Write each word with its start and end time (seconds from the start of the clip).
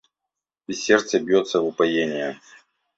И 0.67 0.73
сердце 0.73 1.19
бьется 1.19 1.61
в 1.61 1.65
упоенье 1.67 2.41